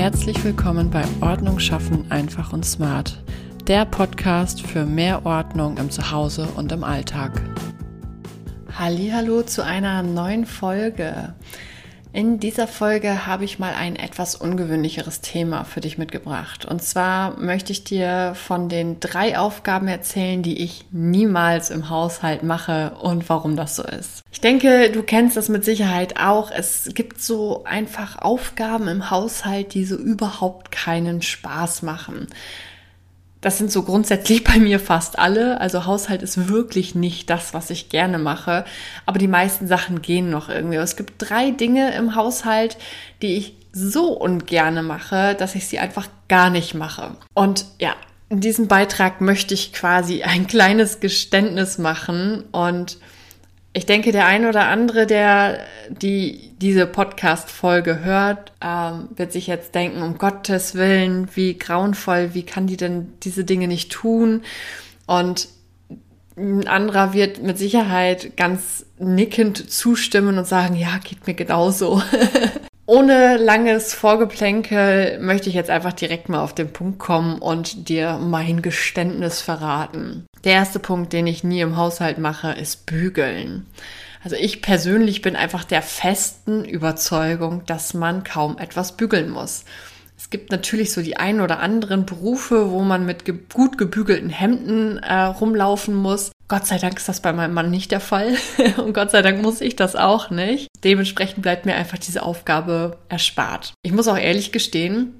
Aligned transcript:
Herzlich 0.00 0.42
willkommen 0.44 0.88
bei 0.88 1.04
Ordnung 1.20 1.58
schaffen 1.58 2.10
einfach 2.10 2.54
und 2.54 2.64
smart, 2.64 3.22
der 3.66 3.84
Podcast 3.84 4.62
für 4.62 4.86
mehr 4.86 5.26
Ordnung 5.26 5.76
im 5.76 5.90
Zuhause 5.90 6.48
und 6.56 6.72
im 6.72 6.84
Alltag. 6.84 7.42
Hallo 8.78 9.42
zu 9.42 9.62
einer 9.62 10.02
neuen 10.02 10.46
Folge. 10.46 11.34
In 12.12 12.40
dieser 12.40 12.66
Folge 12.66 13.26
habe 13.26 13.44
ich 13.44 13.60
mal 13.60 13.72
ein 13.72 13.94
etwas 13.94 14.34
ungewöhnlicheres 14.34 15.20
Thema 15.20 15.62
für 15.62 15.80
dich 15.80 15.96
mitgebracht. 15.96 16.64
Und 16.64 16.82
zwar 16.82 17.38
möchte 17.38 17.70
ich 17.70 17.84
dir 17.84 18.32
von 18.34 18.68
den 18.68 18.98
drei 18.98 19.38
Aufgaben 19.38 19.86
erzählen, 19.86 20.42
die 20.42 20.60
ich 20.60 20.86
niemals 20.90 21.70
im 21.70 21.88
Haushalt 21.88 22.42
mache 22.42 22.96
und 23.00 23.28
warum 23.28 23.54
das 23.54 23.76
so 23.76 23.84
ist. 23.84 24.24
Ich 24.32 24.40
denke, 24.40 24.90
du 24.90 25.04
kennst 25.04 25.36
das 25.36 25.48
mit 25.48 25.64
Sicherheit 25.64 26.18
auch. 26.18 26.50
Es 26.50 26.90
gibt 26.94 27.22
so 27.22 27.62
einfach 27.62 28.18
Aufgaben 28.18 28.88
im 28.88 29.10
Haushalt, 29.10 29.74
die 29.74 29.84
so 29.84 29.94
überhaupt 29.94 30.72
keinen 30.72 31.22
Spaß 31.22 31.82
machen. 31.82 32.26
Das 33.40 33.58
sind 33.58 33.72
so 33.72 33.82
grundsätzlich 33.82 34.44
bei 34.44 34.58
mir 34.58 34.80
fast 34.80 35.18
alle. 35.18 35.60
Also 35.60 35.86
Haushalt 35.86 36.22
ist 36.22 36.48
wirklich 36.48 36.94
nicht 36.94 37.30
das, 37.30 37.54
was 37.54 37.70
ich 37.70 37.88
gerne 37.88 38.18
mache. 38.18 38.64
Aber 39.06 39.18
die 39.18 39.28
meisten 39.28 39.66
Sachen 39.66 40.02
gehen 40.02 40.30
noch 40.30 40.48
irgendwie. 40.48 40.76
es 40.76 40.96
gibt 40.96 41.14
drei 41.18 41.50
Dinge 41.50 41.94
im 41.94 42.14
Haushalt, 42.14 42.76
die 43.22 43.36
ich 43.36 43.54
so 43.72 44.12
ungerne 44.12 44.82
mache, 44.82 45.34
dass 45.34 45.54
ich 45.54 45.68
sie 45.68 45.78
einfach 45.78 46.08
gar 46.28 46.50
nicht 46.50 46.74
mache. 46.74 47.16
Und 47.34 47.66
ja, 47.78 47.94
in 48.28 48.40
diesem 48.40 48.68
Beitrag 48.68 49.20
möchte 49.20 49.54
ich 49.54 49.72
quasi 49.72 50.22
ein 50.22 50.46
kleines 50.48 51.00
Geständnis 51.00 51.78
machen 51.78 52.44
und 52.52 52.98
ich 53.72 53.86
denke, 53.86 54.10
der 54.10 54.26
ein 54.26 54.46
oder 54.46 54.66
andere, 54.66 55.06
der 55.06 55.60
die 55.88 56.50
diese 56.60 56.86
Podcast-Folge 56.86 58.00
hört, 58.04 58.52
ähm, 58.60 59.08
wird 59.14 59.32
sich 59.32 59.46
jetzt 59.46 59.74
denken, 59.74 60.02
um 60.02 60.18
Gottes 60.18 60.74
Willen, 60.74 61.28
wie 61.34 61.56
grauenvoll, 61.56 62.34
wie 62.34 62.42
kann 62.42 62.66
die 62.66 62.76
denn 62.76 63.12
diese 63.22 63.44
Dinge 63.44 63.68
nicht 63.68 63.92
tun? 63.92 64.42
Und 65.06 65.48
ein 66.36 66.66
anderer 66.66 67.12
wird 67.12 67.42
mit 67.42 67.58
Sicherheit 67.58 68.36
ganz 68.36 68.86
nickend 68.98 69.70
zustimmen 69.70 70.38
und 70.38 70.46
sagen, 70.46 70.74
ja, 70.74 70.98
geht 70.98 71.26
mir 71.26 71.34
genauso. 71.34 72.02
Ohne 72.90 73.36
langes 73.36 73.94
Vorgeplänkel 73.94 75.20
möchte 75.20 75.48
ich 75.48 75.54
jetzt 75.54 75.70
einfach 75.70 75.92
direkt 75.92 76.28
mal 76.28 76.42
auf 76.42 76.56
den 76.56 76.72
Punkt 76.72 76.98
kommen 76.98 77.38
und 77.38 77.88
dir 77.88 78.18
mein 78.20 78.62
Geständnis 78.62 79.40
verraten. 79.40 80.26
Der 80.42 80.54
erste 80.54 80.80
Punkt, 80.80 81.12
den 81.12 81.28
ich 81.28 81.44
nie 81.44 81.60
im 81.60 81.76
Haushalt 81.76 82.18
mache, 82.18 82.50
ist 82.50 82.86
bügeln. 82.86 83.66
Also 84.24 84.34
ich 84.34 84.60
persönlich 84.60 85.22
bin 85.22 85.36
einfach 85.36 85.62
der 85.62 85.82
festen 85.82 86.64
Überzeugung, 86.64 87.64
dass 87.64 87.94
man 87.94 88.24
kaum 88.24 88.58
etwas 88.58 88.96
bügeln 88.96 89.30
muss. 89.30 89.64
Es 90.20 90.28
gibt 90.28 90.50
natürlich 90.52 90.92
so 90.92 91.00
die 91.00 91.16
ein 91.16 91.40
oder 91.40 91.60
anderen 91.60 92.04
Berufe, 92.04 92.70
wo 92.70 92.82
man 92.82 93.06
mit 93.06 93.24
ge 93.24 93.36
gut 93.54 93.78
gebügelten 93.78 94.28
Hemden 94.28 94.98
äh, 94.98 95.14
rumlaufen 95.14 95.94
muss. 95.94 96.30
Gott 96.46 96.66
sei 96.66 96.76
Dank 96.76 96.98
ist 96.98 97.08
das 97.08 97.20
bei 97.20 97.32
meinem 97.32 97.54
Mann 97.54 97.70
nicht 97.70 97.90
der 97.90 98.00
Fall. 98.00 98.36
Und 98.76 98.92
Gott 98.92 99.12
sei 99.12 99.22
Dank 99.22 99.40
muss 99.40 99.62
ich 99.62 99.76
das 99.76 99.96
auch 99.96 100.28
nicht. 100.28 100.68
Dementsprechend 100.84 101.40
bleibt 101.40 101.64
mir 101.64 101.74
einfach 101.74 101.96
diese 101.96 102.22
Aufgabe 102.22 102.98
erspart. 103.08 103.72
Ich 103.82 103.92
muss 103.92 104.08
auch 104.08 104.18
ehrlich 104.18 104.52
gestehen, 104.52 105.14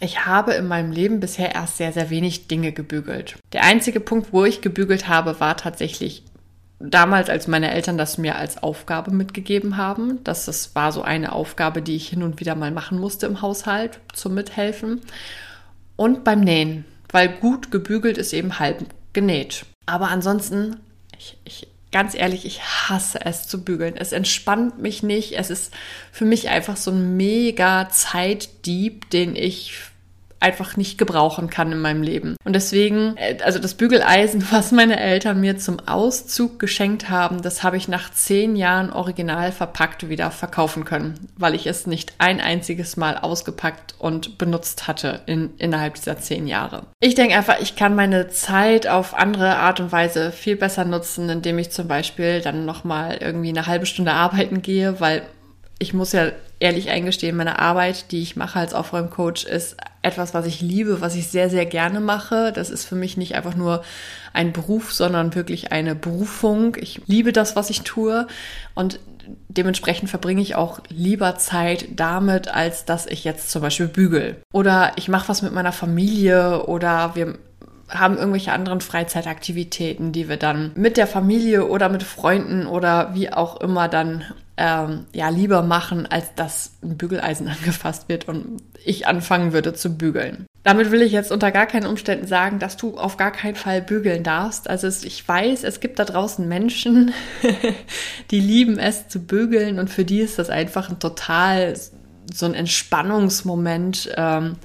ich 0.00 0.26
habe 0.26 0.54
in 0.54 0.66
meinem 0.66 0.90
Leben 0.90 1.20
bisher 1.20 1.54
erst 1.54 1.76
sehr, 1.76 1.92
sehr 1.92 2.10
wenig 2.10 2.48
Dinge 2.48 2.72
gebügelt. 2.72 3.36
Der 3.52 3.64
einzige 3.64 4.00
Punkt, 4.00 4.32
wo 4.32 4.44
ich 4.44 4.62
gebügelt 4.62 5.08
habe, 5.08 5.38
war 5.38 5.56
tatsächlich 5.56 6.24
damals, 6.80 7.28
als 7.28 7.48
meine 7.48 7.72
Eltern 7.72 7.98
das 7.98 8.18
mir 8.18 8.36
als 8.36 8.62
Aufgabe 8.62 9.10
mitgegeben 9.10 9.76
haben. 9.76 10.22
Das, 10.24 10.44
das 10.44 10.74
war 10.74 10.92
so 10.92 11.02
eine 11.02 11.32
Aufgabe, 11.32 11.82
die 11.82 11.96
ich 11.96 12.08
hin 12.08 12.22
und 12.22 12.40
wieder 12.40 12.54
mal 12.54 12.70
machen 12.70 12.98
musste 12.98 13.26
im 13.26 13.42
Haushalt 13.42 14.00
zum 14.12 14.34
Mithelfen. 14.34 15.00
Und 15.96 16.22
beim 16.22 16.40
Nähen, 16.40 16.84
weil 17.10 17.28
gut 17.28 17.70
gebügelt 17.70 18.18
ist 18.18 18.32
eben 18.32 18.58
halb 18.58 18.84
genäht. 19.12 19.64
Aber 19.86 20.08
ansonsten, 20.08 20.76
ich, 21.18 21.38
ich, 21.44 21.68
ganz 21.90 22.14
ehrlich, 22.14 22.44
ich 22.44 22.62
hasse 22.62 23.20
es 23.24 23.48
zu 23.48 23.64
bügeln. 23.64 23.96
Es 23.96 24.12
entspannt 24.12 24.78
mich 24.78 25.02
nicht. 25.02 25.36
Es 25.36 25.50
ist 25.50 25.74
für 26.12 26.24
mich 26.24 26.48
einfach 26.48 26.76
so 26.76 26.92
ein 26.92 27.16
mega 27.16 27.88
Zeitdieb, 27.88 29.10
den 29.10 29.34
ich 29.34 29.74
einfach 30.40 30.76
nicht 30.76 30.98
gebrauchen 30.98 31.50
kann 31.50 31.72
in 31.72 31.80
meinem 31.80 32.02
Leben. 32.02 32.36
Und 32.44 32.54
deswegen, 32.54 33.16
äh, 33.16 33.38
also 33.42 33.58
das 33.58 33.74
Bügeleisen, 33.74 34.46
was 34.50 34.72
meine 34.72 34.98
Eltern 34.98 35.40
mir 35.40 35.58
zum 35.58 35.80
Auszug 35.80 36.58
geschenkt 36.58 37.10
haben, 37.10 37.42
das 37.42 37.62
habe 37.62 37.76
ich 37.76 37.88
nach 37.88 38.12
zehn 38.12 38.56
Jahren 38.56 38.92
original 38.92 39.52
verpackt 39.52 40.08
wieder 40.08 40.30
verkaufen 40.30 40.84
können, 40.84 41.14
weil 41.36 41.54
ich 41.54 41.66
es 41.66 41.86
nicht 41.86 42.14
ein 42.18 42.40
einziges 42.40 42.96
Mal 42.96 43.18
ausgepackt 43.18 43.94
und 43.98 44.38
benutzt 44.38 44.86
hatte 44.86 45.20
in, 45.26 45.50
innerhalb 45.58 45.94
dieser 45.94 46.18
zehn 46.18 46.46
Jahre. 46.46 46.84
Ich 47.00 47.14
denke 47.14 47.36
einfach, 47.36 47.60
ich 47.60 47.76
kann 47.76 47.94
meine 47.94 48.28
Zeit 48.28 48.86
auf 48.86 49.14
andere 49.14 49.56
Art 49.56 49.80
und 49.80 49.92
Weise 49.92 50.32
viel 50.32 50.56
besser 50.56 50.84
nutzen, 50.84 51.28
indem 51.28 51.58
ich 51.58 51.70
zum 51.70 51.88
Beispiel 51.88 52.40
dann 52.40 52.64
nochmal 52.64 53.18
irgendwie 53.20 53.50
eine 53.50 53.66
halbe 53.66 53.86
Stunde 53.86 54.12
arbeiten 54.12 54.62
gehe, 54.62 55.00
weil 55.00 55.22
ich 55.78 55.94
muss 55.94 56.12
ja 56.12 56.32
ehrlich 56.60 56.90
eingestehen, 56.90 57.36
meine 57.36 57.58
Arbeit, 57.58 58.10
die 58.10 58.22
ich 58.22 58.36
mache 58.36 58.58
als 58.58 58.74
Aufräumcoach, 58.74 59.44
ist 59.44 59.76
etwas, 60.02 60.34
was 60.34 60.46
ich 60.46 60.60
liebe, 60.60 61.00
was 61.00 61.14
ich 61.14 61.28
sehr, 61.28 61.50
sehr 61.50 61.66
gerne 61.66 62.00
mache. 62.00 62.52
Das 62.52 62.70
ist 62.70 62.84
für 62.84 62.94
mich 62.94 63.16
nicht 63.16 63.34
einfach 63.34 63.54
nur 63.54 63.82
ein 64.32 64.52
Beruf, 64.52 64.92
sondern 64.92 65.34
wirklich 65.34 65.72
eine 65.72 65.94
Berufung. 65.94 66.76
Ich 66.80 67.02
liebe 67.06 67.32
das, 67.32 67.56
was 67.56 67.70
ich 67.70 67.82
tue 67.82 68.26
und 68.74 69.00
dementsprechend 69.48 70.08
verbringe 70.08 70.40
ich 70.40 70.54
auch 70.54 70.80
lieber 70.88 71.36
Zeit 71.36 71.86
damit, 71.96 72.48
als 72.48 72.84
dass 72.84 73.06
ich 73.06 73.24
jetzt 73.24 73.50
zum 73.50 73.62
Beispiel 73.62 73.88
bügel. 73.88 74.36
Oder 74.52 74.92
ich 74.96 75.08
mache 75.08 75.28
was 75.28 75.42
mit 75.42 75.52
meiner 75.52 75.72
Familie 75.72 76.64
oder 76.66 77.14
wir 77.14 77.38
haben 77.88 78.18
irgendwelche 78.18 78.52
anderen 78.52 78.80
Freizeitaktivitäten, 78.80 80.12
die 80.12 80.28
wir 80.28 80.36
dann 80.36 80.72
mit 80.74 80.96
der 80.96 81.06
Familie 81.06 81.66
oder 81.66 81.88
mit 81.88 82.02
Freunden 82.02 82.66
oder 82.66 83.14
wie 83.14 83.32
auch 83.32 83.60
immer 83.60 83.88
dann 83.88 84.24
ähm, 84.58 85.06
ja 85.14 85.28
lieber 85.28 85.62
machen, 85.62 86.06
als 86.06 86.34
dass 86.34 86.72
ein 86.82 86.98
Bügeleisen 86.98 87.48
angefasst 87.48 88.08
wird 88.08 88.28
und 88.28 88.62
ich 88.84 89.06
anfangen 89.06 89.52
würde 89.52 89.72
zu 89.72 89.96
bügeln. 89.96 90.46
Damit 90.64 90.90
will 90.90 91.00
ich 91.00 91.12
jetzt 91.12 91.32
unter 91.32 91.50
gar 91.52 91.66
keinen 91.66 91.86
Umständen 91.86 92.26
sagen, 92.26 92.58
dass 92.58 92.76
du 92.76 92.98
auf 92.98 93.16
gar 93.16 93.30
keinen 93.30 93.54
Fall 93.54 93.80
bügeln 93.80 94.24
darfst. 94.24 94.68
Also 94.68 94.86
es, 94.86 95.04
ich 95.04 95.26
weiß, 95.26 95.64
es 95.64 95.80
gibt 95.80 95.98
da 95.98 96.04
draußen 96.04 96.46
Menschen, 96.46 97.12
die 98.30 98.40
lieben 98.40 98.78
es 98.78 99.08
zu 99.08 99.20
bügeln 99.20 99.78
und 99.78 99.88
für 99.88 100.04
die 100.04 100.20
ist 100.20 100.38
das 100.38 100.50
einfach 100.50 100.90
ein 100.90 100.98
total 100.98 101.74
so 102.34 102.44
ein 102.44 102.54
Entspannungsmoment. 102.54 104.10
Ähm, 104.16 104.56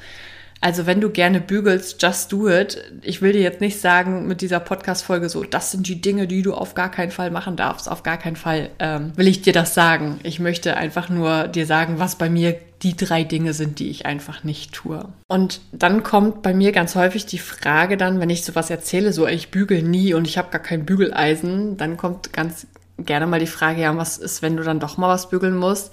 also 0.64 0.86
wenn 0.86 1.02
du 1.02 1.10
gerne 1.10 1.42
bügelst, 1.42 2.02
just 2.02 2.32
do 2.32 2.50
it. 2.50 2.82
Ich 3.02 3.22
will 3.22 3.34
dir 3.34 3.42
jetzt 3.42 3.60
nicht 3.60 3.82
sagen 3.82 4.28
mit 4.28 4.40
dieser 4.40 4.62
Podcast-Folge 4.62 5.28
so, 5.28 5.44
das 5.44 5.72
sind 5.72 5.90
die 5.90 6.00
Dinge, 6.00 6.26
die 6.26 6.42
du 6.42 6.54
auf 6.54 6.74
gar 6.74 6.90
keinen 6.90 7.12
Fall 7.12 7.32
machen 7.32 7.58
darfst. 7.58 7.92
Auf 7.92 8.02
gar 8.02 8.16
keinen 8.16 8.38
Fall 8.38 8.70
ähm, 8.80 9.12
will 9.18 9.28
ich 9.28 9.42
dir 9.42 9.52
das 9.52 9.74
sagen. 9.74 10.22
Ich 10.24 10.40
möchte 10.40 10.78
einfach 10.78 11.10
nur 11.10 11.50
dir 11.50 11.66
sagen, 11.66 12.00
was 12.00 12.16
bei 12.16 12.30
mir 12.30 12.56
die 12.82 12.96
drei 12.96 13.26
Dinge 13.26 13.54
sind, 13.54 13.80
die 13.80 13.90
ich 13.90 14.06
einfach 14.06 14.46
nicht 14.46 14.72
tue. 14.72 15.06
Und 15.28 15.60
dann 15.74 16.02
kommt 16.02 16.42
bei 16.44 16.54
mir 16.54 16.72
ganz 16.72 16.96
häufig 16.96 17.26
die 17.26 17.40
Frage 17.40 17.98
dann, 17.98 18.22
wenn 18.22 18.30
ich 18.30 18.46
sowas 18.46 18.70
erzähle, 18.70 19.12
so 19.12 19.28
ich 19.28 19.52
bügel 19.52 19.84
nie 19.84 20.14
und 20.14 20.30
ich 20.30 20.38
habe 20.38 20.50
gar 20.50 20.62
kein 20.62 20.86
Bügeleisen, 20.86 21.76
dann 21.76 21.98
kommt 21.98 22.32
ganz 22.32 22.68
gerne 22.98 23.28
mal 23.28 23.40
die 23.42 23.48
Frage, 23.48 23.82
ja, 23.82 23.98
was 23.98 24.18
ist, 24.18 24.42
wenn 24.42 24.56
du 24.56 24.64
dann 24.64 24.80
doch 24.80 24.96
mal 24.96 25.10
was 25.10 25.30
bügeln 25.30 25.58
musst? 25.58 25.92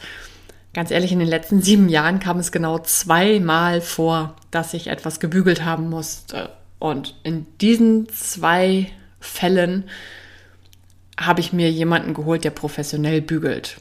Ganz 0.72 0.90
ehrlich, 0.90 1.10
in 1.10 1.18
den 1.18 1.28
letzten 1.28 1.62
sieben 1.62 1.88
Jahren 1.88 2.20
kam 2.20 2.38
es 2.38 2.52
genau 2.52 2.78
zweimal 2.78 3.80
vor, 3.80 4.36
dass 4.50 4.72
ich 4.72 4.86
etwas 4.86 5.18
gebügelt 5.18 5.64
haben 5.64 5.88
musste. 5.90 6.50
Und 6.78 7.16
in 7.24 7.46
diesen 7.60 8.08
zwei 8.08 8.90
Fällen 9.18 9.84
habe 11.18 11.40
ich 11.40 11.52
mir 11.52 11.70
jemanden 11.70 12.14
geholt, 12.14 12.44
der 12.44 12.50
professionell 12.50 13.20
bügelt 13.20 13.80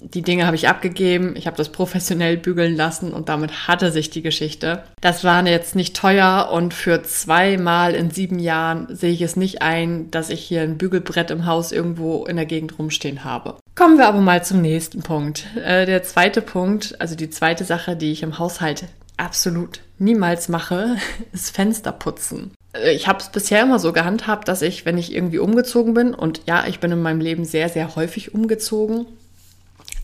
die 0.00 0.22
Dinge 0.22 0.46
habe 0.46 0.56
ich 0.56 0.68
abgegeben, 0.68 1.34
ich 1.36 1.46
habe 1.46 1.56
das 1.56 1.70
professionell 1.70 2.36
bügeln 2.36 2.74
lassen 2.74 3.12
und 3.12 3.28
damit 3.28 3.68
hatte 3.68 3.92
sich 3.92 4.10
die 4.10 4.22
Geschichte. 4.22 4.84
Das 5.00 5.24
war 5.24 5.46
jetzt 5.46 5.76
nicht 5.76 5.96
teuer 5.96 6.50
und 6.52 6.74
für 6.74 7.02
zweimal 7.02 7.94
in 7.94 8.10
sieben 8.10 8.38
Jahren 8.38 8.94
sehe 8.94 9.12
ich 9.12 9.22
es 9.22 9.36
nicht 9.36 9.62
ein, 9.62 10.10
dass 10.10 10.30
ich 10.30 10.40
hier 10.40 10.62
ein 10.62 10.78
Bügelbrett 10.78 11.30
im 11.30 11.46
Haus 11.46 11.72
irgendwo 11.72 12.24
in 12.24 12.36
der 12.36 12.46
Gegend 12.46 12.78
rumstehen 12.78 13.24
habe. 13.24 13.56
Kommen 13.74 13.98
wir 13.98 14.08
aber 14.08 14.20
mal 14.20 14.44
zum 14.44 14.60
nächsten 14.60 15.02
Punkt. 15.02 15.46
Äh, 15.56 15.86
der 15.86 16.02
zweite 16.02 16.42
Punkt, 16.42 17.00
also 17.00 17.14
die 17.14 17.30
zweite 17.30 17.64
Sache, 17.64 17.96
die 17.96 18.12
ich 18.12 18.22
im 18.22 18.38
Haushalt 18.38 18.84
absolut 19.16 19.80
niemals 19.98 20.48
mache, 20.48 20.96
ist 21.32 21.54
Fenster 21.54 21.92
putzen. 21.92 22.52
Äh, 22.72 22.92
ich 22.92 23.06
habe 23.06 23.20
es 23.20 23.30
bisher 23.30 23.62
immer 23.62 23.78
so 23.78 23.92
gehandhabt, 23.92 24.48
dass 24.48 24.62
ich, 24.62 24.84
wenn 24.84 24.98
ich 24.98 25.14
irgendwie 25.14 25.38
umgezogen 25.38 25.94
bin, 25.94 26.14
und 26.14 26.42
ja, 26.46 26.66
ich 26.66 26.80
bin 26.80 26.90
in 26.92 27.02
meinem 27.02 27.20
Leben 27.20 27.44
sehr, 27.44 27.68
sehr 27.68 27.96
häufig 27.96 28.34
umgezogen, 28.34 29.06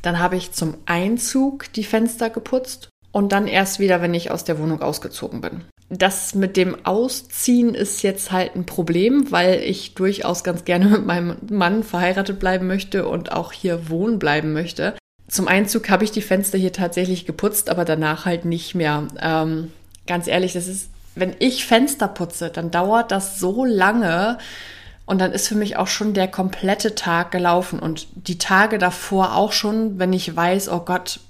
dann 0.07 0.21
habe 0.21 0.37
ich 0.37 0.53
zum 0.53 0.77
Einzug 0.87 1.73
die 1.73 1.83
Fenster 1.83 2.31
geputzt 2.31 2.91
und 3.11 3.33
dann 3.33 3.49
erst 3.49 3.81
wieder, 3.81 4.01
wenn 4.01 4.15
ich 4.15 4.31
aus 4.31 4.45
der 4.45 4.61
Wohnung 4.61 4.81
ausgezogen 4.81 5.41
bin. 5.41 5.65
Das 5.89 6.33
mit 6.37 6.57
dem 6.57 6.77
Ausziehen 6.87 7.75
ist 7.75 8.03
jetzt 8.03 8.31
halt 8.31 8.55
ein 8.55 8.67
Problem, 8.67 9.33
weil 9.33 9.61
ich 9.61 9.95
durchaus 9.95 10.45
ganz 10.45 10.65
gerne 10.65 10.87
mit 10.91 11.07
meinem 11.07 11.37
Mann 11.51 11.83
verheiratet 11.83 12.39
bleiben 12.39 12.69
möchte 12.69 13.09
und 13.09 13.33
auch 13.33 13.51
hier 13.51 13.91
wohnen 13.91 14.21
bleiben 14.21 14.53
möchte. 14.53 14.95
zum 15.29 15.49
Einzug 15.49 15.91
habe 15.91 16.05
ich 16.05 16.13
die 16.13 16.23
Fenster 16.23 16.57
hier 16.57 16.73
tatsächlich 16.73 17.27
geputzt, 17.27 17.69
aber 17.69 17.85
danach 17.85 18.27
halt 18.27 18.45
nicht 18.45 18.77
mehr. 18.77 19.09
Ähm, 19.21 19.73
ganz 20.07 20.29
ehrlich, 20.29 20.53
das 20.53 20.69
ist, 20.69 20.91
wenn 21.17 21.35
ich 21.41 21.67
Fenster 21.67 22.07
putze, 22.07 22.51
dann 22.51 22.71
dauert 22.71 23.11
das 23.11 23.41
so 23.41 23.65
lange 23.65 24.39
und 25.07 25.21
dann 25.21 25.33
ist 25.33 25.49
für 25.49 25.55
mich 25.55 25.77
auch 25.77 25.87
schon 25.87 26.13
der 26.13 26.29
komplette 26.29 26.95
Tag 26.95 27.31
gelaufen 27.31 27.79
und 27.79 28.09
die 28.15 28.39
Tage 28.39 28.79
davor 28.79 29.35
auch 29.37 29.53
schon, 29.53 29.99
wenn 29.99 30.13
ich 30.13 30.35
weiß, 30.35 30.69
oh 30.69 30.81
Gott, 30.81 31.21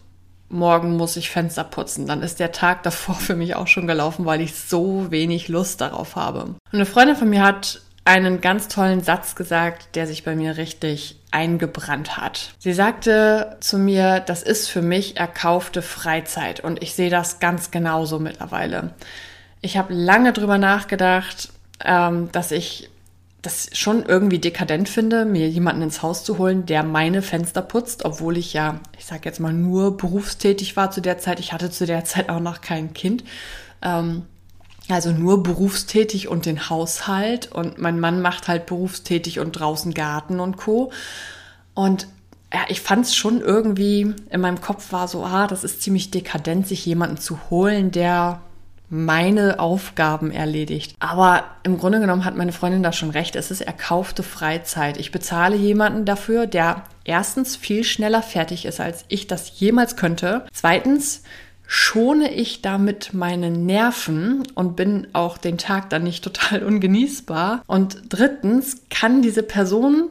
morgen 0.48 0.96
muss 0.96 1.16
ich 1.16 1.30
Fenster 1.30 1.64
putzen, 1.64 2.06
dann 2.06 2.22
ist 2.22 2.40
der 2.40 2.52
Tag 2.52 2.82
davor 2.82 3.14
für 3.20 3.36
mich 3.36 3.54
auch 3.54 3.66
schon 3.66 3.86
gelaufen, 3.86 4.24
weil 4.24 4.40
ich 4.40 4.54
so 4.54 5.10
wenig 5.10 5.48
Lust 5.48 5.80
darauf 5.80 6.16
habe. 6.16 6.44
Und 6.44 6.58
eine 6.72 6.86
Freundin 6.86 7.16
von 7.16 7.28
mir 7.28 7.42
hat 7.42 7.82
einen 8.06 8.40
ganz 8.40 8.68
tollen 8.68 9.02
Satz 9.02 9.34
gesagt, 9.34 9.96
der 9.96 10.06
sich 10.06 10.22
bei 10.22 10.36
mir 10.36 10.56
richtig 10.56 11.18
eingebrannt 11.32 12.16
hat. 12.16 12.54
Sie 12.58 12.72
sagte 12.72 13.56
zu 13.60 13.78
mir, 13.78 14.20
das 14.20 14.44
ist 14.44 14.70
für 14.70 14.80
mich 14.80 15.16
erkaufte 15.16 15.82
Freizeit 15.82 16.60
und 16.60 16.82
ich 16.82 16.94
sehe 16.94 17.10
das 17.10 17.40
ganz 17.40 17.72
genauso 17.72 18.20
mittlerweile. 18.20 18.94
Ich 19.60 19.76
habe 19.76 19.92
lange 19.92 20.32
drüber 20.32 20.56
nachgedacht, 20.56 21.50
ähm, 21.84 22.30
dass 22.30 22.52
ich 22.52 22.90
das 23.46 23.70
schon 23.72 24.04
irgendwie 24.04 24.40
dekadent 24.40 24.88
finde, 24.88 25.24
mir 25.24 25.48
jemanden 25.48 25.82
ins 25.82 26.02
Haus 26.02 26.24
zu 26.24 26.36
holen, 26.38 26.66
der 26.66 26.82
meine 26.82 27.22
Fenster 27.22 27.62
putzt, 27.62 28.04
obwohl 28.04 28.36
ich 28.36 28.52
ja, 28.52 28.80
ich 28.98 29.04
sage 29.04 29.22
jetzt 29.24 29.38
mal, 29.38 29.52
nur 29.52 29.96
berufstätig 29.96 30.76
war 30.76 30.90
zu 30.90 31.00
der 31.00 31.18
Zeit. 31.18 31.38
Ich 31.38 31.52
hatte 31.52 31.70
zu 31.70 31.86
der 31.86 32.04
Zeit 32.04 32.28
auch 32.28 32.40
noch 32.40 32.60
kein 32.60 32.92
Kind. 32.92 33.22
Ähm, 33.82 34.24
also 34.88 35.12
nur 35.12 35.42
berufstätig 35.42 36.28
und 36.28 36.46
den 36.46 36.68
Haushalt 36.68 37.50
und 37.52 37.78
mein 37.78 38.00
Mann 38.00 38.20
macht 38.20 38.48
halt 38.48 38.66
berufstätig 38.66 39.38
und 39.38 39.52
draußen 39.52 39.94
Garten 39.94 40.40
und 40.40 40.56
Co. 40.56 40.92
Und 41.74 42.08
ja, 42.52 42.60
ich 42.68 42.80
fand 42.80 43.06
es 43.06 43.14
schon 43.14 43.40
irgendwie, 43.40 44.14
in 44.30 44.40
meinem 44.40 44.60
Kopf 44.60 44.92
war 44.92 45.08
so, 45.08 45.24
ah, 45.24 45.46
das 45.46 45.64
ist 45.64 45.82
ziemlich 45.82 46.10
dekadent, 46.10 46.66
sich 46.66 46.84
jemanden 46.84 47.16
zu 47.16 47.38
holen, 47.50 47.90
der 47.90 48.40
meine 48.88 49.58
Aufgaben 49.58 50.30
erledigt. 50.30 50.94
Aber 51.00 51.44
im 51.64 51.78
Grunde 51.78 52.00
genommen 52.00 52.24
hat 52.24 52.36
meine 52.36 52.52
Freundin 52.52 52.82
da 52.82 52.92
schon 52.92 53.10
recht. 53.10 53.36
Es 53.36 53.50
ist 53.50 53.60
erkaufte 53.60 54.22
Freizeit. 54.22 54.96
Ich 54.96 55.10
bezahle 55.10 55.56
jemanden 55.56 56.04
dafür, 56.04 56.46
der 56.46 56.84
erstens 57.04 57.56
viel 57.56 57.84
schneller 57.84 58.22
fertig 58.22 58.64
ist, 58.64 58.80
als 58.80 59.04
ich 59.08 59.26
das 59.26 59.58
jemals 59.58 59.96
könnte. 59.96 60.46
Zweitens 60.52 61.22
schone 61.66 62.32
ich 62.32 62.62
damit 62.62 63.12
meine 63.12 63.50
Nerven 63.50 64.44
und 64.54 64.76
bin 64.76 65.08
auch 65.12 65.36
den 65.36 65.58
Tag 65.58 65.90
dann 65.90 66.04
nicht 66.04 66.22
total 66.22 66.62
ungenießbar. 66.62 67.62
Und 67.66 68.02
drittens 68.08 68.82
kann 68.88 69.20
diese 69.20 69.42
Person, 69.42 70.10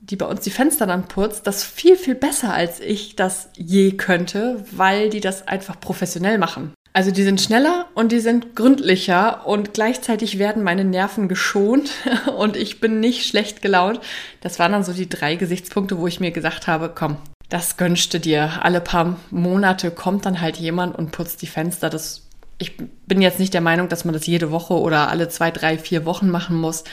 die 0.00 0.16
bei 0.16 0.26
uns 0.26 0.40
die 0.40 0.50
Fenster 0.50 0.86
dann 0.86 1.08
putzt, 1.08 1.46
das 1.46 1.64
viel, 1.64 1.96
viel 1.96 2.14
besser 2.14 2.52
als 2.52 2.80
ich 2.80 3.16
das 3.16 3.48
je 3.56 3.92
könnte, 3.92 4.64
weil 4.70 5.08
die 5.08 5.20
das 5.20 5.48
einfach 5.48 5.80
professionell 5.80 6.36
machen. 6.38 6.72
Also 6.94 7.10
die 7.10 7.22
sind 7.22 7.40
schneller 7.40 7.86
und 7.94 8.12
die 8.12 8.20
sind 8.20 8.54
gründlicher 8.54 9.46
und 9.46 9.72
gleichzeitig 9.72 10.38
werden 10.38 10.62
meine 10.62 10.84
Nerven 10.84 11.26
geschont 11.26 11.90
und 12.36 12.56
ich 12.56 12.80
bin 12.80 13.00
nicht 13.00 13.26
schlecht 13.26 13.62
gelaunt. 13.62 14.00
Das 14.42 14.58
waren 14.58 14.72
dann 14.72 14.84
so 14.84 14.92
die 14.92 15.08
drei 15.08 15.36
Gesichtspunkte, 15.36 15.98
wo 15.98 16.06
ich 16.06 16.20
mir 16.20 16.32
gesagt 16.32 16.66
habe, 16.66 16.92
komm, 16.94 17.16
das 17.48 17.78
gönnst 17.78 18.12
du 18.12 18.20
dir. 18.20 18.62
Alle 18.62 18.80
paar 18.80 19.18
Monate 19.30 19.90
kommt 19.90 20.26
dann 20.26 20.40
halt 20.40 20.58
jemand 20.58 20.96
und 20.96 21.12
putzt 21.12 21.40
die 21.40 21.46
Fenster. 21.46 21.88
Das, 21.88 22.22
ich 22.58 22.76
bin 23.06 23.22
jetzt 23.22 23.38
nicht 23.38 23.54
der 23.54 23.60
Meinung, 23.62 23.88
dass 23.88 24.04
man 24.04 24.12
das 24.12 24.26
jede 24.26 24.50
Woche 24.50 24.74
oder 24.74 25.08
alle 25.08 25.30
zwei, 25.30 25.50
drei, 25.50 25.78
vier 25.78 26.04
Wochen 26.04 26.28
machen 26.28 26.56
muss. 26.60 26.84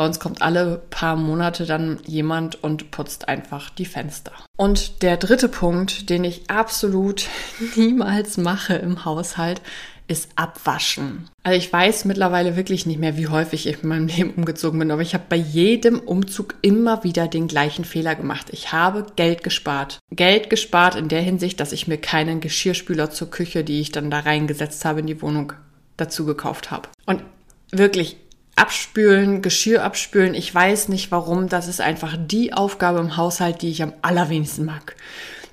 Bei 0.00 0.06
uns 0.06 0.18
kommt 0.18 0.40
alle 0.40 0.80
paar 0.88 1.14
Monate 1.14 1.66
dann 1.66 1.98
jemand 2.06 2.64
und 2.64 2.90
putzt 2.90 3.28
einfach 3.28 3.68
die 3.68 3.84
Fenster. 3.84 4.32
Und 4.56 5.02
der 5.02 5.18
dritte 5.18 5.50
Punkt, 5.50 6.08
den 6.08 6.24
ich 6.24 6.48
absolut 6.48 7.28
niemals 7.76 8.38
mache 8.38 8.76
im 8.76 9.04
Haushalt, 9.04 9.60
ist 10.08 10.30
Abwaschen. 10.36 11.28
Also 11.42 11.58
ich 11.58 11.70
weiß 11.70 12.06
mittlerweile 12.06 12.56
wirklich 12.56 12.86
nicht 12.86 12.98
mehr, 12.98 13.18
wie 13.18 13.26
häufig 13.26 13.66
ich 13.66 13.82
in 13.82 13.90
meinem 13.90 14.06
Leben 14.06 14.30
umgezogen 14.30 14.78
bin, 14.78 14.90
aber 14.90 15.02
ich 15.02 15.12
habe 15.12 15.24
bei 15.28 15.36
jedem 15.36 15.98
Umzug 15.98 16.54
immer 16.62 17.04
wieder 17.04 17.28
den 17.28 17.46
gleichen 17.46 17.84
Fehler 17.84 18.14
gemacht. 18.14 18.46
Ich 18.52 18.72
habe 18.72 19.04
Geld 19.16 19.44
gespart. 19.44 19.98
Geld 20.10 20.48
gespart 20.48 20.94
in 20.94 21.08
der 21.08 21.20
Hinsicht, 21.20 21.60
dass 21.60 21.72
ich 21.72 21.88
mir 21.88 21.98
keinen 21.98 22.40
Geschirrspüler 22.40 23.10
zur 23.10 23.28
Küche, 23.28 23.64
die 23.64 23.82
ich 23.82 23.92
dann 23.92 24.10
da 24.10 24.20
reingesetzt 24.20 24.82
habe 24.86 25.00
in 25.00 25.06
die 25.06 25.20
Wohnung, 25.20 25.52
dazu 25.98 26.24
gekauft 26.24 26.70
habe. 26.70 26.88
Und 27.04 27.22
wirklich 27.70 28.16
abspülen, 28.60 29.40
Geschirr 29.40 29.82
abspülen, 29.82 30.34
ich 30.34 30.54
weiß 30.54 30.88
nicht 30.88 31.10
warum, 31.10 31.48
das 31.48 31.66
ist 31.66 31.80
einfach 31.80 32.16
die 32.18 32.52
Aufgabe 32.52 32.98
im 32.98 33.16
Haushalt, 33.16 33.62
die 33.62 33.70
ich 33.70 33.82
am 33.82 33.94
allerwenigsten 34.02 34.66
mag. 34.66 34.96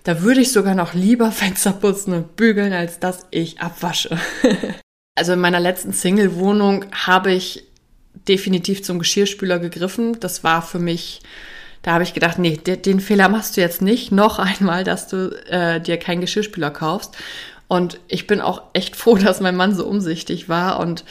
Da 0.03 0.21
würde 0.21 0.41
ich 0.41 0.51
sogar 0.51 0.75
noch 0.75 0.93
lieber 0.93 1.31
Fenster 1.33 1.71
putzen 1.71 2.13
und 2.13 2.35
bügeln, 2.35 2.73
als 2.73 2.99
dass 2.99 3.25
ich 3.31 3.61
abwasche. 3.61 4.17
also 5.15 5.33
in 5.33 5.39
meiner 5.39 5.59
letzten 5.59 5.93
Single-Wohnung 5.93 6.85
habe 6.91 7.31
ich 7.31 7.63
definitiv 8.27 8.83
zum 8.83 8.99
Geschirrspüler 8.99 9.59
gegriffen. 9.59 10.19
Das 10.19 10.43
war 10.43 10.61
für 10.61 10.79
mich, 10.79 11.21
da 11.83 11.93
habe 11.93 12.03
ich 12.03 12.13
gedacht, 12.13 12.39
nee, 12.39 12.57
den, 12.57 12.99
Fehler 12.99 13.29
machst 13.29 13.55
du 13.55 13.61
jetzt 13.61 13.81
nicht 13.81 14.11
noch 14.11 14.37
einmal, 14.59 14.83
dass 14.83 15.07
du 15.07 15.29
äh, 15.49 15.79
dir 15.79 15.97
keinen 15.97 16.21
Geschirrspüler 16.21 16.71
kaufst. 16.71 17.15
Und 17.69 17.99
ich 18.09 18.27
bin 18.27 18.41
auch 18.41 18.63
echt 18.73 18.97
froh, 18.97 19.15
dass 19.15 19.39
mein 19.39 19.55
Mann 19.55 19.75
so 19.75 19.85
umsichtig 19.85 20.49
war 20.49 20.79
und 20.79 21.05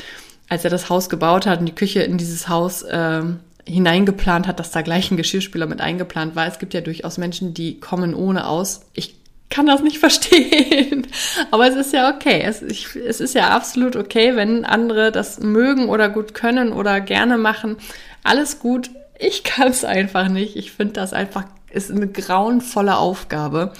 als 0.48 0.64
er 0.64 0.70
das 0.70 0.88
Haus 0.90 1.08
gebaut 1.08 1.46
hat 1.46 1.60
und 1.60 1.66
die 1.66 1.74
Küche 1.74 2.02
in 2.02 2.18
dieses 2.18 2.48
Haus 2.48 2.84
ähm, 2.90 3.40
hineingeplant 3.66 4.46
hat, 4.46 4.60
dass 4.60 4.70
da 4.70 4.82
gleich 4.82 5.10
ein 5.10 5.16
Geschirrspüler 5.16 5.66
mit 5.66 5.80
eingeplant 5.80 6.36
war. 6.36 6.46
Es 6.46 6.58
gibt 6.58 6.74
ja 6.74 6.80
durchaus 6.80 7.18
Menschen, 7.18 7.52
die 7.52 7.80
kommen 7.80 8.14
ohne 8.14 8.46
aus. 8.46 8.82
Ich 8.94 9.16
kann 9.50 9.66
das 9.66 9.82
nicht 9.82 9.98
verstehen. 10.00 11.06
Aber 11.50 11.66
es 11.66 11.74
ist 11.74 11.92
ja 11.92 12.14
okay. 12.14 12.42
Es, 12.44 12.62
ich, 12.62 12.94
es 12.94 13.20
ist 13.20 13.34
ja 13.34 13.50
absolut 13.50 13.96
okay, 13.96 14.36
wenn 14.36 14.64
andere 14.64 15.10
das 15.12 15.40
mögen 15.40 15.88
oder 15.88 16.08
gut 16.08 16.34
können 16.34 16.72
oder 16.72 17.00
gerne 17.00 17.38
machen. 17.38 17.76
Alles 18.22 18.60
gut. 18.60 18.90
Ich 19.18 19.44
kann 19.44 19.68
es 19.68 19.84
einfach 19.84 20.28
nicht. 20.28 20.56
Ich 20.56 20.72
finde 20.72 20.94
das 20.94 21.12
einfach 21.12 21.44
ist 21.70 21.90
eine 21.90 22.08
grauenvolle 22.08 22.96
Aufgabe. 22.96 23.72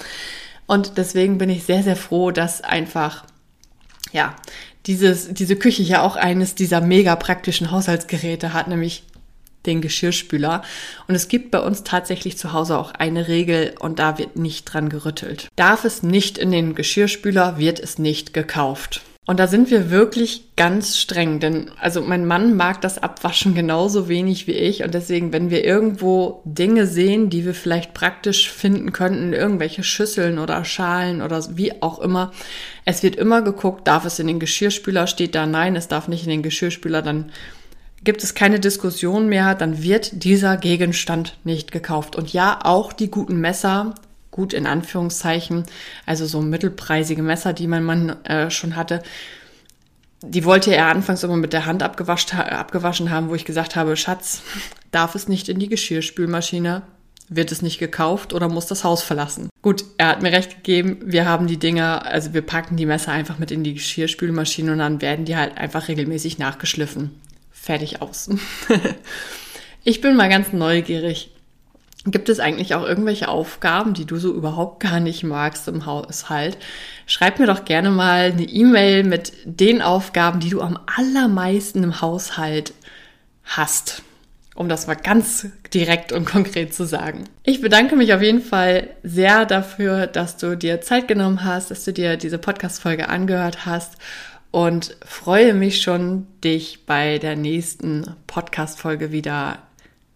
Und 0.67 0.99
deswegen 0.99 1.39
bin 1.39 1.49
ich 1.49 1.65
sehr, 1.65 1.83
sehr 1.83 1.97
froh, 1.97 2.31
dass 2.31 2.61
einfach, 2.62 3.25
ja, 4.12 4.35
dieses, 4.87 5.33
diese 5.33 5.56
Küche 5.56 5.83
ja 5.83 6.03
auch 6.03 6.17
eines 6.17 6.55
dieser 6.55 6.81
mega 6.81 7.17
praktischen 7.17 7.71
Haushaltsgeräte 7.71 8.53
hat, 8.53 8.69
nämlich 8.69 9.03
den 9.67 9.81
Geschirrspüler. 9.81 10.62
Und 11.09 11.15
es 11.15 11.29
gibt 11.29 11.50
bei 11.50 11.61
uns 11.61 11.83
tatsächlich 11.83 12.38
zu 12.38 12.53
Hause 12.53 12.79
auch 12.79 12.93
eine 12.93 13.29
Regel 13.29 13.75
und 13.79 13.99
da 13.99 14.19
wird 14.19 14.37
nicht 14.37 14.65
dran 14.65 14.88
gerüttelt. 14.88 15.49
Darf 15.57 15.85
es 15.85 16.02
nicht 16.02 16.38
in 16.38 16.52
den 16.52 16.75
Geschirrspüler, 16.75 17.59
wird 17.59 17.81
es 17.81 17.99
nicht 17.99 18.33
gekauft. 18.33 19.02
Und 19.28 19.40
da 19.40 19.49
sind 19.49 19.73
wir 19.73 19.90
wirklich 19.90 20.54
ganz 20.54 20.97
streng, 20.97 21.40
denn 21.40 21.73
also 21.80 22.00
mein 22.00 22.26
Mann 22.26 22.56
mag 22.56 22.80
das 22.80 22.99
Abwaschen 22.99 23.56
genauso 23.56 24.09
wenig 24.09 24.47
wie 24.47 24.52
ich 24.52 24.85
und 24.85 24.95
deswegen, 24.95 25.33
wenn 25.33 25.50
wir 25.50 25.64
irgendwo 25.64 26.42
Dinge 26.45 26.87
sehen, 26.87 27.28
die 27.28 27.45
wir 27.45 27.52
vielleicht 27.52 27.92
praktisch 27.92 28.49
finden 28.49 28.92
könnten, 28.92 29.33
irgendwelche 29.33 29.83
Schüsseln 29.83 30.38
oder 30.38 30.64
Schalen 30.64 31.23
oder 31.23 31.45
wie 31.56 31.83
auch 31.83 31.99
immer, 31.99 32.30
es 32.85 33.02
wird 33.02 33.16
immer 33.16 33.42
geguckt, 33.42 33.88
darf 33.88 34.04
es 34.04 34.21
in 34.21 34.28
den 34.28 34.38
Geschirrspüler, 34.38 35.09
steht 35.09 35.35
da 35.35 35.45
nein, 35.45 35.75
es 35.75 35.88
darf 35.88 36.06
nicht 36.06 36.23
in 36.23 36.30
den 36.30 36.42
Geschirrspüler, 36.45 37.02
dann 37.02 37.33
gibt 38.04 38.23
es 38.23 38.37
keine 38.37 38.61
Diskussion 38.61 39.28
mehr, 39.28 39.56
dann 39.56 39.83
wird 39.83 40.23
dieser 40.23 40.56
Gegenstand 40.56 41.37
nicht 41.42 41.73
gekauft. 41.73 42.14
Und 42.14 42.33
ja, 42.33 42.61
auch 42.62 42.92
die 42.92 43.11
guten 43.11 43.40
Messer, 43.40 43.97
gut 44.37 44.52
in 44.52 44.66
Anführungszeichen, 44.66 45.64
also 46.07 46.26
so 46.26 46.40
mittelpreisige 46.40 47.23
Messer, 47.23 47.52
die 47.52 47.66
mein 47.66 47.83
Mann 47.83 48.25
äh, 48.25 48.50
schon 48.50 48.76
hatte, 48.76 49.02
die 50.23 50.45
wollte 50.45 50.75
er 50.75 50.87
anfangs 50.87 51.25
immer 51.25 51.37
mit 51.37 51.52
der 51.52 51.66
Hand 51.66 51.83
abgewaschen 51.83 53.11
haben, 53.11 53.28
wo 53.28 53.35
ich 53.35 53.45
gesagt 53.45 53.76
habe, 53.76 53.97
Schatz, 53.97 54.43
darf 54.93 55.14
es 55.14 55.28
nicht 55.28 55.49
in 55.49 55.59
die 55.59 55.69
Geschirrspülmaschine? 55.69 56.83
Wird 57.28 57.50
es 57.50 57.61
nicht 57.61 57.78
gekauft 57.78 58.33
oder 58.33 58.49
muss 58.49 58.66
das 58.66 58.85
Haus 58.85 59.02
verlassen? 59.02 59.50
Gut, 59.61 59.85
er 59.99 60.09
hat 60.09 60.23
mir 60.23 60.31
recht 60.31 60.62
gegeben, 60.62 61.00
wir 61.05 61.26
haben 61.26 61.49
die 61.49 61.59
Dinger, 61.59 62.07
also 62.07 62.33
wir 62.33 62.43
packen 62.43 62.76
die 62.76 62.87
Messer 62.87 63.11
einfach 63.11 63.38
mit 63.38 63.50
in 63.50 63.64
die 63.64 63.75
Geschirrspülmaschine 63.75 64.73
und 64.73 64.78
dann 64.78 65.02
werden 65.02 65.25
die 65.25 65.37
halt 65.37 65.59
einfach 65.59 65.88
regelmäßig 65.88 66.38
nachgeschliffen 66.38 67.21
fertig 67.66 68.00
aus. 68.00 68.31
ich 69.85 70.00
bin 70.00 70.16
mal 70.16 70.28
ganz 70.28 70.52
neugierig. 70.52 71.31
Gibt 72.07 72.29
es 72.29 72.39
eigentlich 72.39 72.75
auch 72.75 72.85
irgendwelche 72.85 73.29
Aufgaben, 73.29 73.93
die 73.93 74.05
du 74.05 74.17
so 74.17 74.33
überhaupt 74.33 74.81
gar 74.81 75.01
nicht 75.01 75.25
magst 75.25 75.67
im 75.67 75.87
Haushalt? 75.87 76.57
Schreib 77.05 77.41
mir 77.41 77.47
doch 77.47 77.65
gerne 77.65 77.91
mal 77.91 78.33
eine 78.33 78.45
E-Mail 78.45 79.03
mit 79.03 79.33
den 79.45 79.83
Aufgaben, 79.83 80.39
die 80.39 80.51
du 80.51 80.61
am 80.61 80.79
allermeisten 80.87 81.83
im 81.83 82.01
Haushalt 82.01 82.75
hast. 83.45 84.03
Um 84.55 84.69
das 84.69 84.87
mal 84.87 84.95
ganz 84.95 85.49
direkt 85.75 86.13
und 86.13 86.27
konkret 86.27 86.73
zu 86.73 86.87
sagen. 86.87 87.25
Ich 87.43 87.61
bedanke 87.61 87.97
mich 87.97 88.15
auf 88.15 88.23
jeden 88.23 88.41
Fall 88.41 88.91
sehr 89.03 89.45
dafür, 89.45 90.07
dass 90.07 90.37
du 90.37 90.57
dir 90.57 90.81
Zeit 90.81 91.09
genommen 91.09 91.45
hast, 91.45 91.71
dass 91.71 91.85
du 91.85 91.93
dir 91.93 92.17
diese 92.17 92.39
Podcast-Folge 92.39 93.09
angehört 93.09 93.67
hast 93.67 93.97
und 94.53 94.97
freue 95.05 95.53
mich 95.53 95.83
schon, 95.83 96.27
dich 96.43 96.87
bei 96.87 97.19
der 97.19 97.37
nächsten 97.37 98.15
Podcast-Folge 98.27 99.13
wieder 99.13 99.59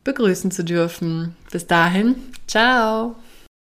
begrüßen 0.05 0.51
zu 0.51 0.65
dürfen. 0.65 1.37
Bis 1.51 1.67
dahin, 1.67 2.17
ciao! 2.47 3.17